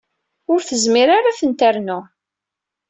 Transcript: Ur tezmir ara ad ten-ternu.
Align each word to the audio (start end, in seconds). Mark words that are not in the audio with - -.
Ur 0.51 0.59
tezmir 0.63 1.09
ara 1.17 1.29
ad 1.31 1.37
ten-ternu. 1.39 1.99